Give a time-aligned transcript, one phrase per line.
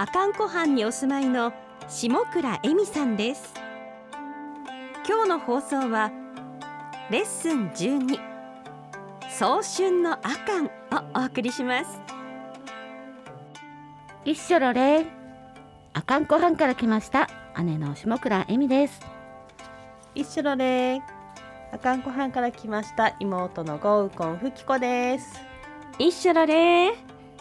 [0.00, 1.52] 阿寒湖畔にお住まいの
[1.88, 3.52] 下倉恵美さんです。
[5.04, 6.12] 今日の放送は
[7.10, 8.16] レッスン12
[9.28, 10.70] 早春の阿寒を
[11.20, 11.98] お送りします。
[14.24, 15.04] 一緒の礼
[15.94, 17.28] 阿寒湖畔から来ました
[17.64, 19.00] 姉の下倉恵美です。
[20.14, 21.02] 一緒の礼
[21.72, 25.40] 阿寒湖畔から来ました妹のゴウコンフキコです。
[25.98, 26.92] 一緒の礼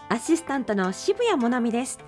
[0.09, 2.00] アシスタントの渋谷もなみです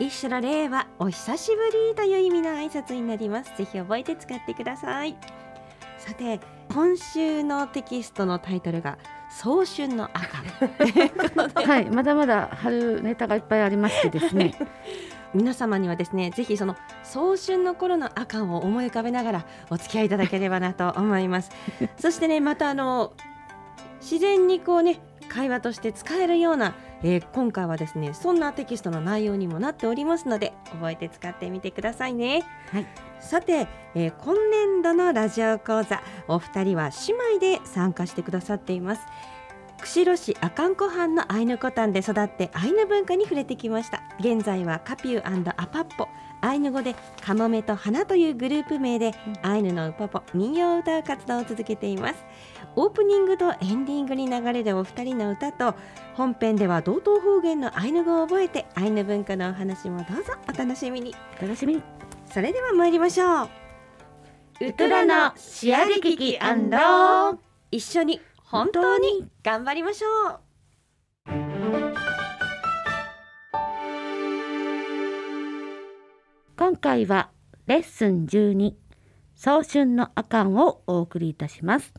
[0.00, 3.56] 一緒の礼はお久しぶりという意味の挨拶になります。
[3.56, 5.16] ぜひ覚えて使ってください。
[5.98, 6.38] さて
[6.72, 8.96] 今週のテキストのタイトルが
[9.28, 10.38] 早春の赤。
[11.66, 14.54] はいまだまだ春ネタがいっぱいありましてですね。
[15.34, 21.50] 皆様にはですねぜひその早春の頃の赤を思い浮かべながらお付き合いいただければなと思います。
[21.98, 23.14] そしてねまたあの
[24.00, 32.86] 自然にこうね会話として使えるような、えー、今回はですねそんなテキストの内容にもなっておりますので覚えて使ってみてくださいね、はい、
[33.20, 39.02] さて、えー、今年度のラジオ講座お二人は姉妹で参加してくださっています
[39.82, 44.02] 釧路市阿寒湖畔のアイヌコタンで育ってアイヌ文化に触れてきました。
[44.20, 46.08] 現在はカピューアパッポ。
[46.40, 49.12] アイヌ語でカモメと花というグループ名で、
[49.42, 52.24] アイヌのウポポ民謡を歌う活動を続けています。
[52.76, 55.74] オープニングとエンディングに流れるお二人の歌と
[56.14, 61.14] 本編では道東方言のアイヌ語を覚えてアイヌ文化のお話もどうぞお楽しみに。
[61.38, 61.82] お楽しみに。
[62.26, 63.48] それでは参りましょう。
[64.60, 66.38] ウトラのシアリキキ
[67.70, 68.20] 一緒に
[68.50, 70.40] 本当に頑張りましょう。
[76.56, 77.28] 今回は
[77.66, 78.72] レッスン12
[79.36, 81.92] 早春の阿寒をお送りいたします。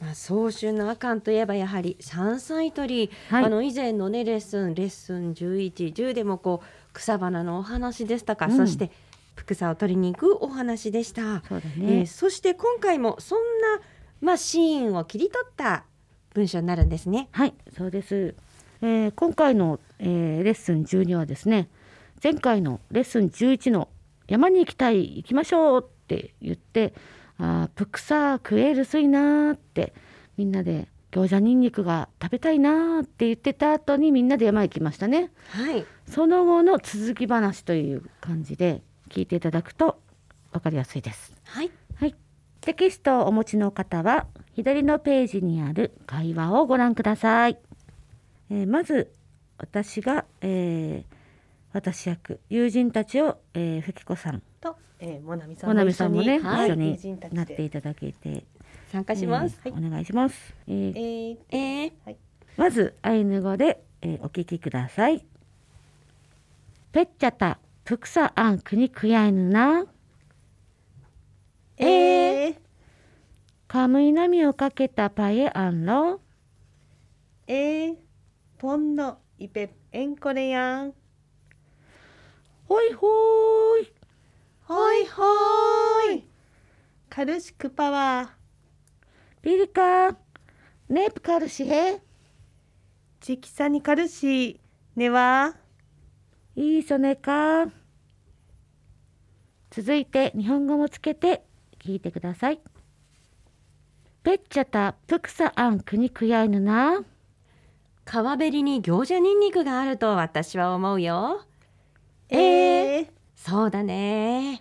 [0.00, 8.90] まあ、早春の阿寒といえばやはり山菜採り、はい、あの以前のねレッスンレッスン11、10でもこう草花のお話でしたか、うん、そして
[9.46, 11.42] 草を取りに行くお話でした。
[11.48, 11.62] そね。
[11.78, 13.80] えー、そして今回もそんな
[14.20, 15.84] まあシーンを切り取った
[16.34, 17.28] 文章になるんですね。
[17.32, 18.34] はい、そうです。
[18.80, 21.68] えー、今回の、えー、レッスン12はですね、
[22.22, 23.88] 前回のレッスン11の
[24.26, 26.94] 山に行きたい行きましょうって言って。
[27.38, 29.94] あプクサ食えるすいなって
[30.36, 35.30] みんなで餃子にんにくが食べたいなって言ってた後にみんなで山行きましたね。
[35.48, 35.86] はい。
[36.06, 40.00] その後の続き話という感じで聞いていただくと
[40.52, 41.32] 分かりやすいです。
[41.44, 41.70] はい。
[42.68, 42.74] はい。
[42.74, 47.58] テキストをお持ちの方は左のページにある会話をご覧ください。
[48.50, 49.10] えー、まず
[49.56, 51.16] 私が、えー、
[51.72, 58.44] 私役友人たちを、えー、ふきこさんと、えー、もなみさんもなみさんもね、はい、一緒になっていただけて
[58.92, 60.54] 参加します、えー、お願いします。
[60.66, 62.16] えー、えー、えー、はい、
[62.56, 65.24] まずアイヌ語で、えー、お聞きください。
[66.92, 69.86] ペッチャタプクサアンクニクヤイヌナ。
[71.78, 72.27] えー、
[73.68, 76.22] カムイナミをかけたパエアンロ。
[77.46, 77.96] えー、
[78.56, 80.94] ポンのイペエンコレヤン。
[82.66, 83.92] ほいほい。
[84.62, 85.22] ほいほ
[86.14, 86.24] い。
[87.10, 89.42] カルシクパワー。
[89.42, 90.16] ピリカ。
[90.88, 92.00] ネプカルシヘ。
[93.20, 94.58] チキサニカルシ。
[94.96, 95.54] ねは。
[96.56, 97.66] いいそねか。
[99.70, 101.44] 続いて日本語もつけて
[101.78, 102.60] 聞いてください。
[104.28, 107.02] ペッチャタプクサアンクニクヤイヌナ。
[108.04, 111.46] 川べりに行者ニンニクがあると私は思うよ。
[112.28, 114.60] えー、そうだね。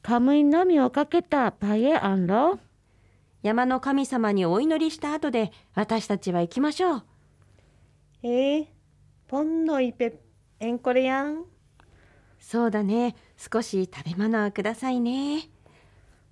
[0.00, 2.58] カムイのみをかけたパエアンロ。
[3.42, 7.02] 山の神様にお祈りした後で私たちは行きましょう。
[8.22, 8.66] えー、
[9.28, 10.18] ポンのイペ
[10.58, 11.44] エンコレヤン。
[12.38, 13.14] そうだね。
[13.36, 15.50] 少し食べ物をくださいね。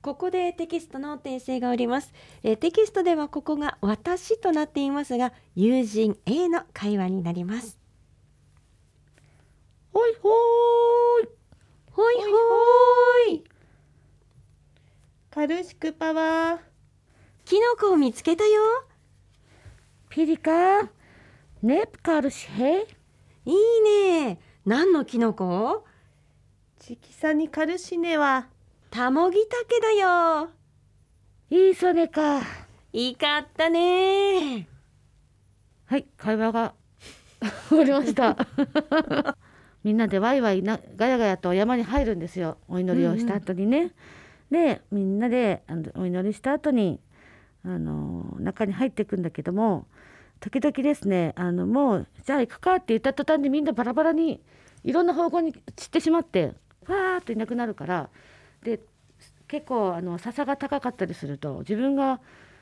[0.04, 2.12] ここでテキストの訂正がおります、
[2.42, 7.78] えテキストではここが私となっていますが友人 A の会話になります
[9.94, 11.28] ほいほーい。
[11.92, 13.44] ほいほーい。
[15.30, 16.58] カルシクパワー。
[17.46, 18.60] キノコを見つけたよ。
[20.10, 20.82] ピリカ、
[21.62, 22.80] ネプカルシヘ。
[23.46, 23.54] いい
[24.26, 24.38] ね。
[24.66, 25.86] 何のキノコ？
[26.78, 28.48] チキサニカルシネは
[28.94, 30.50] タモギタケだよ。
[31.50, 32.42] いいそれか。
[32.92, 34.68] いいかったね。
[35.86, 36.74] はい会話が。
[37.68, 38.36] 終わりました。
[39.82, 42.58] みんなでワイワイなガヤガヤと山に入るんですよ。
[42.68, 43.90] お祈りをした後にね、
[44.52, 47.00] でみんなであのお祈りした後に
[47.64, 49.88] あの中に入っていくんだけども
[50.38, 54.40] 時々ですねあのもうじゃあ行くかって言った途端にみんなバラバラに
[54.84, 56.52] いろんな方向に散ってしまって
[56.86, 58.08] わーっといなくなるから
[58.64, 58.80] で
[59.46, 62.20] 結構あの笹が高かったりすると自分が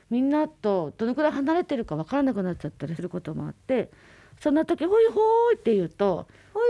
[0.09, 3.89] みんなとどのくらい離れてるか分からなくなっちゃったりすることもあって
[4.39, 6.63] そんな時「ほいほーい」って言うとほい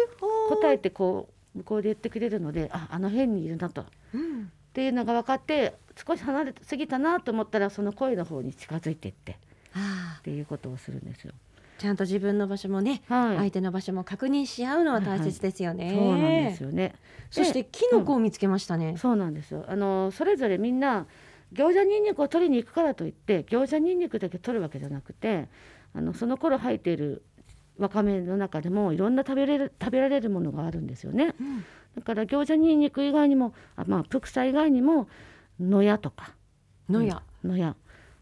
[0.49, 3.81] ほ答えてこう向こうで言ってくれるのでああの辺にいるなと。
[3.81, 9.35] っうんていうのが分かって少し離れすぎたなと思ったらその声の方に近づいていってっ
[9.75, 11.33] あていうことをするんですよ。
[11.77, 16.95] ーちゃんと自分の場所もね、はい、相手の場所も確認し合うのは大切ですよね、そうなんですよね。
[17.31, 19.65] そしてキノコを見つけましたね、そうなんですよ。
[19.67, 21.07] あのそれぞれみんな
[21.53, 25.47] 餃子ニンニクを取りに行くからといって餃子ニンニクだけ取るわけじゃなくて
[25.93, 27.23] あのその頃生えている
[27.77, 31.35] わかめの中でもいろんな食べれる食べられるものがあるんですよね。
[31.39, 31.65] うん。
[31.95, 35.07] だから餃子ニンニク以外にもあまあプクサ以外にも
[35.59, 36.33] 野屋とか。
[36.89, 37.75] 野や、野屋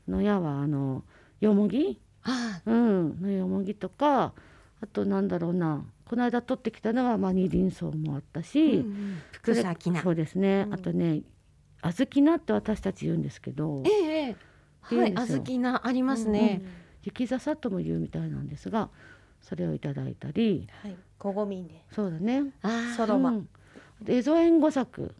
[0.07, 1.03] 野屋はあの
[1.39, 4.33] よもぎあうんのよもぎとか
[4.81, 10.01] あとなんだろうなこの間取ってきたのはまあ二輪草もあったー、し、うんうん、福崎菜。
[10.01, 10.73] そうですね、うん。
[10.73, 11.21] あとね
[11.83, 14.35] 小豆菜って私たち言うんですけどええええ。
[14.81, 16.61] はい小豆菜ありますね、
[17.03, 18.89] 雪笹とも言うみたいなんですが
[19.41, 21.85] それをいただいたりはいこごみね。
[21.91, 22.43] そうだね。
[22.61, 23.29] あーそろば。
[23.29, 23.49] うん。
[24.01, 25.13] でエゾエンゴ作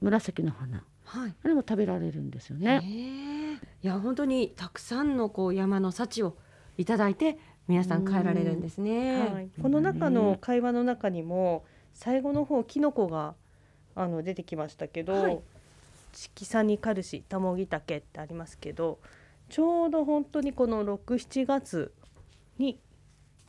[0.00, 1.34] 紫の花はい。
[1.42, 2.80] あれも食べられるんですよね。
[2.80, 3.60] ね。
[3.82, 6.36] いや本当にたくさんのこう山の幸を
[6.76, 9.20] いただいて皆さん帰られるんですね。
[9.20, 11.64] はい、この中の会話の中にも
[11.94, 13.34] 最後の方キノコが
[13.94, 15.40] あの出てきましたけど、はい。
[16.12, 18.98] チキサニカルシタモギタケってありますけど
[19.50, 21.92] ちょうど本当にこの67月
[22.58, 22.80] に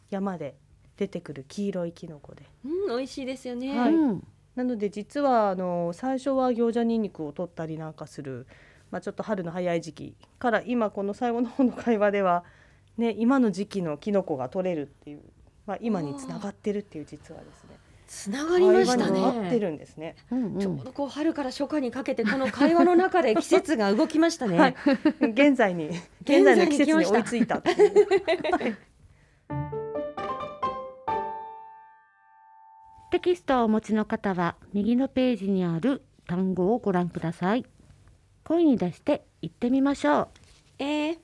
[0.10, 0.56] 山で
[0.98, 2.44] 出てくる黄色いキノコで。
[2.66, 3.78] うん美味しいですよね。
[3.78, 3.94] はい。
[3.94, 4.28] うん
[4.60, 8.46] なので実はあの最初は餃子ニンニクを取ったりなんかする、
[8.92, 12.44] まあ、ちょっと春の早い時期から今この最後の方の会話では、
[12.98, 15.22] ね、今の時期のキノコが取れるっていう、
[15.66, 19.60] まあ、今につながってるっていう実はですねつながりました会話になってね。
[19.60, 20.16] るんですね。
[20.32, 24.58] うんうんちょうどこう春から初夏にかけてこの会話の中で 季節が動きましたね。
[24.58, 24.76] はい
[25.22, 25.90] 現在に
[26.24, 27.62] 現在の季節に追いついた
[33.12, 37.66] テキストをお持ちの方は右のページにある単語をご覧ください。
[38.44, 40.30] 声に出して言ってみましょう。
[40.78, 41.18] えー、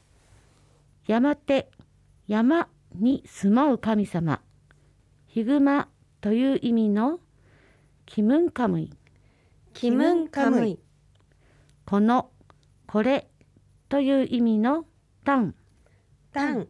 [1.05, 1.69] 山手
[2.27, 4.41] 山に住まう神様。
[5.27, 5.87] ヒグマ
[6.21, 7.19] という意味の
[8.07, 8.91] キムンカムイ。
[9.73, 10.79] キムンカムイ。
[11.85, 12.31] この
[12.87, 13.27] これ
[13.89, 14.85] という意味の
[15.23, 15.53] タン
[16.33, 16.67] タン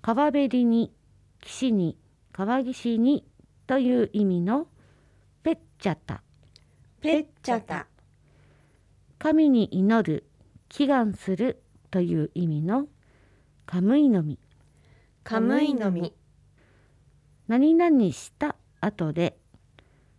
[0.00, 0.94] 川べりに
[1.42, 1.98] 岸に
[2.32, 3.26] 川岸に
[3.66, 4.68] という意味の
[5.42, 6.22] ペッチャタ。
[7.00, 7.86] ペッチャタ。
[9.18, 10.24] 神に祈る
[10.68, 12.86] 祈願するという意味の
[13.64, 14.38] カムイの実
[15.24, 16.12] カムイの実
[17.48, 19.36] 何々した後で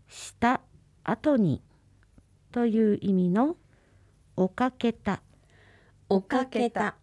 [0.08, 0.62] した
[1.04, 1.62] 後に
[2.52, 3.56] という意味の
[4.36, 5.22] おかけた。
[6.10, 6.96] おかけた。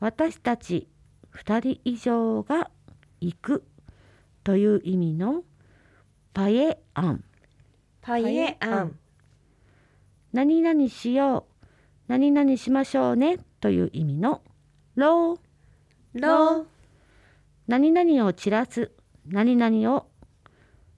[0.00, 0.88] 私たち
[1.28, 2.70] 二人以上が
[3.20, 3.64] 行く
[4.50, 5.44] という意味の
[6.34, 7.22] パエアン。
[8.02, 8.98] パイエアン。
[10.32, 11.64] 何々しよう
[12.08, 14.42] 何々しましょうねという意味の
[14.96, 15.38] ロー
[16.14, 16.64] ロー
[17.68, 18.90] 何々を散らす
[19.24, 20.08] 何々を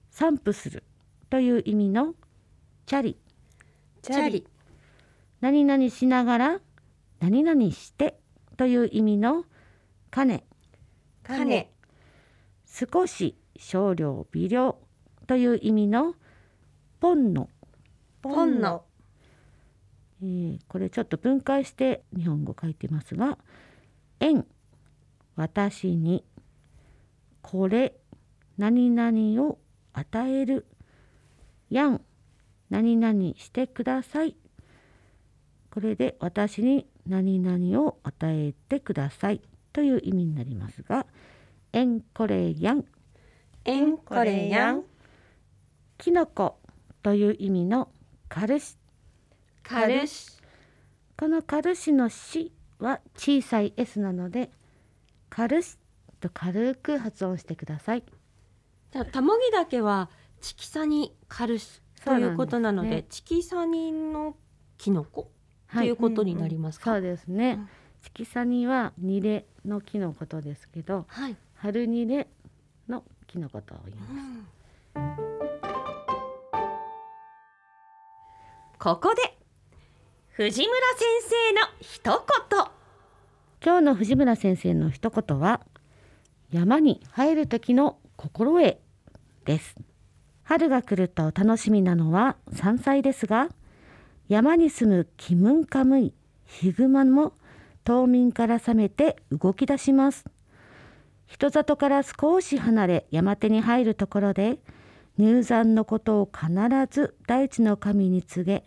[0.09, 0.83] 散布する
[1.29, 2.15] という意味の
[2.87, 3.19] チャリ。
[4.01, 4.47] チャリ。
[5.41, 6.59] 何々しながら
[7.19, 8.17] 何々して
[8.57, 9.45] という意味の
[10.09, 10.43] 金
[11.21, 11.69] カネ
[12.65, 14.77] 少し少量微量
[15.27, 16.15] という意味の
[16.99, 17.49] ポンノ、
[18.21, 18.85] ポンノ
[20.21, 23.37] えーこれちょっと分解して日本語書いてますが
[24.19, 24.45] 「縁
[25.35, 26.23] 私に。
[27.41, 27.99] これ
[28.57, 29.59] 何々を
[29.91, 30.65] 与える」
[31.69, 32.01] 「やん
[32.69, 34.37] 何々してください」
[35.69, 39.41] これで私に何々を与えてください。
[39.73, 41.05] という意味になりますが
[41.73, 42.85] 「縁これやん」
[43.65, 44.83] エンコレヤン
[45.97, 46.57] キノコ
[47.01, 47.87] という意味の
[48.27, 48.75] カルシ。
[49.63, 50.31] カルシ。
[51.17, 54.51] このカルシのシは小さい S なので
[55.29, 55.77] カルシ
[56.19, 58.03] と軽く発音してください。
[58.91, 60.09] じゃあタモギダケは
[60.41, 63.05] チキサニカルシということなのでね。
[63.09, 64.35] チキサニの
[64.77, 65.31] キノコ
[65.71, 65.87] とはい。
[65.87, 66.91] いうことになりますか？
[66.91, 67.51] そうですね。
[67.53, 67.69] うん。
[68.01, 71.37] チキサニはニレの木のことですけど、はい。
[71.55, 72.27] 春ニレ
[72.89, 74.13] の木のことを言います。
[78.77, 79.37] ここで
[80.29, 82.65] 藤村先生の一言。
[83.65, 85.61] 今日の藤村先生の一言は
[86.51, 88.77] 山に入る時の心得
[89.45, 89.75] です
[90.43, 93.47] 春が来ると楽しみなのは山菜ですが
[94.27, 96.13] 山に住むキムンカムイ
[96.45, 97.33] ヒグマも
[97.85, 100.25] 冬眠から覚めて動き出します
[101.27, 104.59] 人里から少し離れ山手に入るところで
[105.17, 106.51] 入山のことを必
[106.89, 108.63] ず大地の神に告げ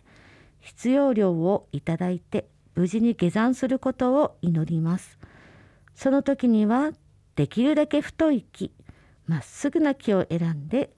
[0.59, 5.17] 必要量をいただいて無事に下山することを祈ります。
[5.95, 6.91] その時には
[7.35, 8.71] できるだけ太い木
[9.25, 10.91] まっすぐな木を選んで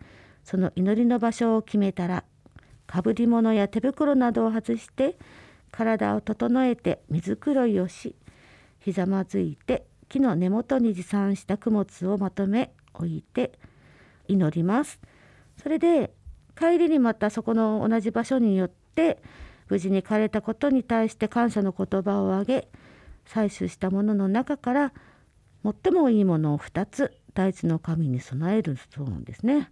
[0.43, 2.25] その祈りの場所を決めたら
[2.85, 5.17] かぶり物や手袋などを外して
[5.71, 8.15] 体を整えて水黒いをし
[8.79, 13.53] ひざまずいて木の根元に持参した供物をまとめ置いて
[14.27, 14.99] 祈ります
[15.61, 16.13] それで
[16.57, 19.21] 帰りにまたそこの同じ場所によって
[19.69, 22.67] 無事に枯れたことに対して感謝の言葉をあげ
[23.25, 24.93] 採取したものの中から
[25.63, 29.71] 最もいいものを2つ大地の神に備えるそうなんですね。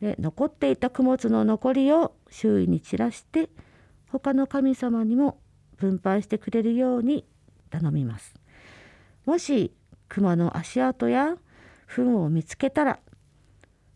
[0.00, 3.48] で残っていた供物の残りを周囲に散らして
[4.10, 5.38] 他の神様にも
[5.76, 7.24] 分配してくれるように
[7.70, 8.34] 頼みます。
[9.26, 9.72] もし
[10.08, 11.36] 熊の足跡や
[11.86, 12.98] 糞を見つけたら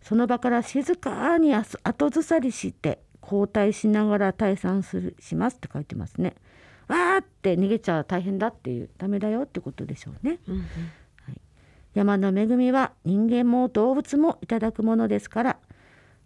[0.03, 6.35] その場から静かに後ずさりして交代しながら退散するしますって書いてますね。
[6.87, 10.39] わーって逃げちゃ大変だっていうダメだよってことでしょうね。
[10.49, 10.67] うんうん
[11.95, 15.59] 山の恵みは人間も動物もいただくものですから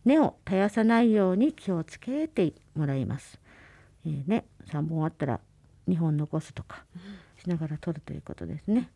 [0.05, 3.41] 根を絶やさないように気をつけてもらいます。
[4.05, 5.41] えーね、3本あったら
[5.89, 6.85] 2本残すとか
[7.43, 8.89] しながら取るということですね。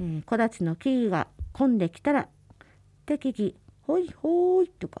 [0.00, 2.28] えー木立の木々が混んできたら
[3.06, 3.54] 適宜
[3.86, 5.00] ほいほいとか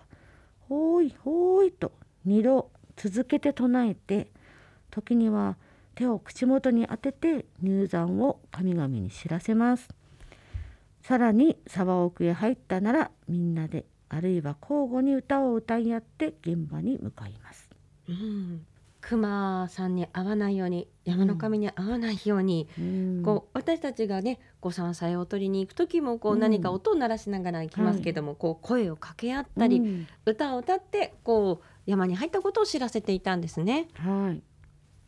[0.68, 1.92] ほいほいと
[2.26, 4.28] 2度続けて唱えて
[4.90, 5.56] 時には
[5.94, 9.88] 手を口元に当てて入山を神々に知らせます。
[11.02, 17.68] さらに沢奥へ入ったならみんなであるいは交互に歌を歌い合って現場に向かいます。
[18.08, 18.66] うん。
[19.08, 23.22] 熊さんに会わないように山の神に会わないように、うん。
[23.24, 30.06] こう私たちがねご山菜を取りに行く時もこううん何か音を鳴らしながら行きますけども、こう声を掛け合ったり、うん。
[30.26, 33.88] 歌を歌ってこう山に入ったことを知らせていたんですね。
[33.94, 34.42] はい。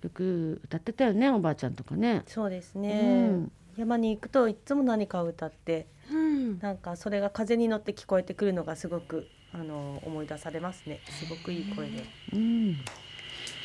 [0.03, 2.23] よく歌ってたよね、おばあちゃんとかね。
[2.27, 3.53] そうですうね、ん。
[3.77, 11.01] 山に行くといつも何かを歌ってうん、なんかそれが風に乗って聞こえてくるのがすごくあの思い出されますね。
[11.09, 12.05] すごくいい声で。
[12.33, 12.77] うん。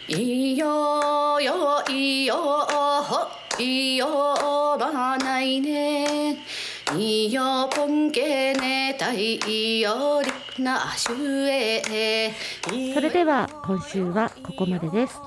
[0.08, 2.36] いいよよいよ
[3.58, 6.38] いいよばないね
[6.96, 10.22] いいよぽんけねたいいよ
[10.58, 12.32] りなしゅえ
[12.94, 15.20] それでは今週はここまでです。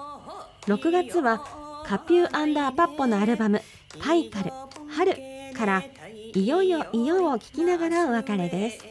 [0.66, 1.42] 6月は
[1.85, 3.61] カピューアンダーパッポのアルバム
[4.00, 4.52] 「パイカル
[4.94, 5.16] 春」
[5.58, 5.82] から
[6.35, 8.85] 「いよいよいよ」を聴きながらお別れです。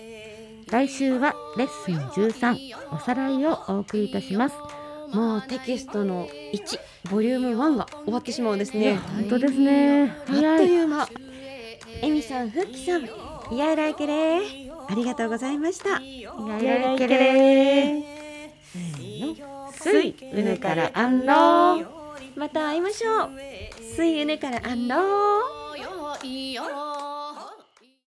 [0.70, 4.56] 来週はレッスン13おさらいをお送りいたします。
[5.14, 6.80] もうテキストの1
[7.12, 8.98] ボリューム1が終わってしまうんですね。
[8.98, 10.12] 本当ですね。
[10.12, 10.66] あっと早い。
[10.68, 11.10] いう間。
[12.02, 14.42] エミさん、フッキさん、いやいらいけれ
[14.90, 16.00] ありがとうございました。
[16.00, 18.04] いやいやいけれー。
[18.62, 19.72] せーの。
[19.72, 21.88] すいうぬからあんろー。
[22.36, 23.30] また会いましょう。
[23.98, 24.96] 水ゆねからあんろ